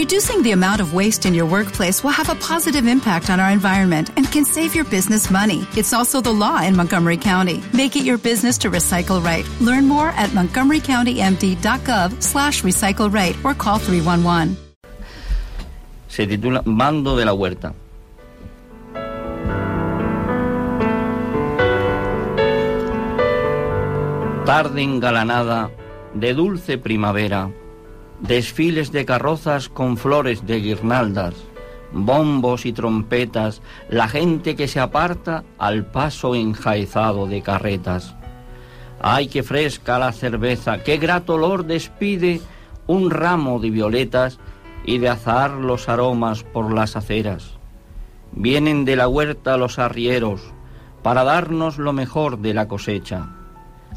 Reducing 0.00 0.40
the 0.42 0.52
amount 0.52 0.80
of 0.80 0.94
waste 0.94 1.26
in 1.26 1.34
your 1.34 1.44
workplace 1.44 2.02
will 2.02 2.16
have 2.16 2.30
a 2.30 2.34
positive 2.36 2.86
impact 2.86 3.28
on 3.28 3.38
our 3.38 3.50
environment 3.50 4.08
and 4.16 4.24
can 4.32 4.46
save 4.46 4.74
your 4.74 4.86
business 4.86 5.30
money. 5.30 5.66
It's 5.76 5.92
also 5.92 6.22
the 6.22 6.32
law 6.32 6.62
in 6.62 6.74
Montgomery 6.74 7.18
County. 7.18 7.62
Make 7.74 7.96
it 7.96 8.02
your 8.02 8.16
business 8.16 8.56
to 8.64 8.70
recycle 8.70 9.22
right. 9.22 9.44
Learn 9.60 9.86
more 9.86 10.08
at 10.16 10.30
montgomerycountymd.gov 10.30 12.22
slash 12.22 12.62
recycle 12.62 13.12
right 13.12 13.36
or 13.44 13.52
call 13.52 13.78
311. 13.78 14.56
Se 16.08 16.26
titula 16.26 16.62
Bando 16.64 17.14
de 17.14 17.26
la 17.26 17.34
Huerta. 17.34 17.74
Tarde 24.46 24.80
engalanada 24.80 25.70
de 26.14 26.32
dulce 26.32 26.78
primavera, 26.78 27.50
desfiles 28.20 28.92
de 28.92 29.04
carrozas 29.04 29.68
con 29.68 29.96
flores 29.96 30.46
de 30.46 30.60
guirnaldas, 30.60 31.34
bombos 31.92 32.66
y 32.66 32.72
trompetas, 32.72 33.62
la 33.88 34.08
gente 34.08 34.56
que 34.56 34.68
se 34.68 34.80
aparta 34.80 35.44
al 35.58 35.86
paso 35.86 36.34
enjaezado 36.34 37.26
de 37.26 37.42
carretas. 37.42 38.14
Ay, 39.00 39.28
qué 39.28 39.42
fresca 39.42 39.98
la 39.98 40.12
cerveza, 40.12 40.82
qué 40.82 40.98
grato 40.98 41.34
olor 41.34 41.64
despide 41.64 42.40
un 42.86 43.10
ramo 43.10 43.58
de 43.58 43.70
violetas 43.70 44.38
y 44.84 44.98
de 44.98 45.08
azar 45.08 45.52
los 45.52 45.88
aromas 45.88 46.42
por 46.42 46.72
las 46.72 46.96
aceras. 46.96 47.52
Vienen 48.32 48.84
de 48.84 48.96
la 48.96 49.08
huerta 49.08 49.56
los 49.56 49.78
arrieros 49.78 50.52
para 51.02 51.24
darnos 51.24 51.78
lo 51.78 51.92
mejor 51.92 52.38
de 52.38 52.54
la 52.54 52.68
cosecha. 52.68 53.28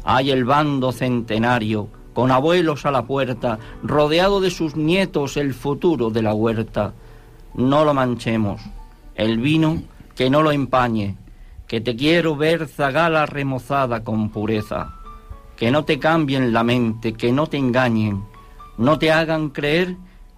Hay 0.04 0.30
el 0.30 0.44
bando 0.44 0.92
centenario 0.92 1.88
con 2.14 2.30
abuelos 2.30 2.86
a 2.86 2.90
la 2.90 3.02
puerta, 3.02 3.58
rodeado 3.82 4.40
de 4.40 4.50
sus 4.50 4.76
nietos 4.76 5.36
el 5.36 5.52
futuro 5.52 6.10
de 6.10 6.22
la 6.22 6.32
huerta. 6.32 6.94
No 7.54 7.84
lo 7.84 7.92
manchemos, 7.92 8.62
el 9.14 9.38
vino 9.38 9.82
que 10.14 10.30
no 10.30 10.42
lo 10.42 10.52
empañe, 10.52 11.16
que 11.66 11.80
te 11.80 11.96
quiero 11.96 12.36
ver 12.36 12.68
zagala 12.68 13.26
remozada 13.26 14.04
con 14.04 14.30
pureza, 14.30 14.94
que 15.56 15.70
no 15.70 15.84
te 15.84 15.98
cambien 15.98 16.52
la 16.52 16.62
mente, 16.62 17.12
que 17.12 17.32
no 17.32 17.46
te 17.48 17.58
engañen, 17.58 18.24
no 18.78 18.98
te 18.98 19.12
hagan 19.12 19.50
creer 19.50 19.96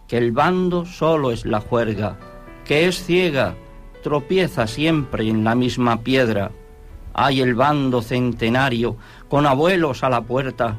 que 0.09 0.19
el 0.19 0.33
bando 0.33 0.85
solo 0.87 1.31
es 1.31 1.45
la 1.45 1.61
juerga, 1.61 2.17
que 2.65 2.87
es 2.89 3.05
ciega, 3.05 3.55
tropieza 4.03 4.67
siempre 4.67 5.29
en 5.29 5.45
la 5.45 5.55
misma 5.55 6.01
piedra. 6.01 6.53
Hay 7.13 7.41
el 7.41 7.55
bando 7.55 8.03
centenario 8.03 8.97
con 9.29 9.47
abuelos 9.47 10.05
a 10.05 10.11
la 10.11 10.21
puerta, 10.21 10.77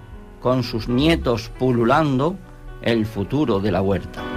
con 0.48 0.64
sus 0.64 0.88
nietos 0.88 1.52
pululando, 1.60 2.38
el 2.82 3.06
futuro 3.06 3.60
de 3.60 3.70
la 3.70 3.82
huerta. 3.82 4.37